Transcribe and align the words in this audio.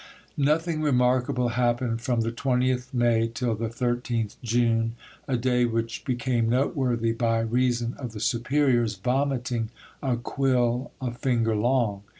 Nothing 0.43 0.81
remarkable 0.81 1.49
happened 1.49 2.01
from 2.01 2.21
the 2.21 2.31
20th 2.31 2.91
May 2.91 3.27
till 3.31 3.53
the 3.53 3.67
13th 3.69 4.35
June, 4.41 4.95
a 5.27 5.37
day 5.37 5.63
which 5.63 6.05
became 6.05 6.49
noteworthy 6.49 7.11
by 7.11 7.41
reason 7.41 7.93
of 7.99 8.11
the 8.11 8.19
superior's 8.19 8.95
vomiting 8.95 9.69
a 10.01 10.17
quill 10.17 10.91
a 10.99 11.11
finger 11.13 11.55
long. 11.55 12.01